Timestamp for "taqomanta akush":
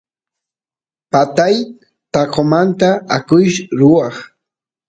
2.13-3.57